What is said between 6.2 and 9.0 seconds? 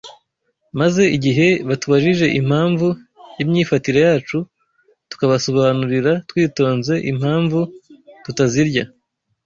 twitonze impamvu tutazirya